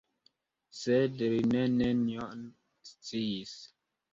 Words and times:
Sed 0.77 1.21
li 1.35 1.43
nenion 1.53 2.43
sciis. 2.93 3.57